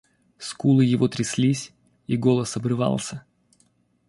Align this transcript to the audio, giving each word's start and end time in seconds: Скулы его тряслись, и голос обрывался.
Скулы 0.39 0.83
его 0.85 1.07
тряслись, 1.07 1.73
и 2.07 2.17
голос 2.17 2.57
обрывался. 2.57 3.23